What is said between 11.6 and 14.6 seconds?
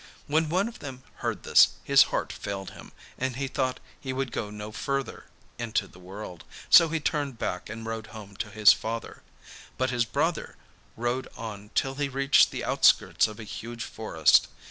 till he reached the outskirts of a huge forest.